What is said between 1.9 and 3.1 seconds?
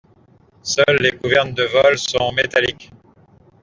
sont métalliques.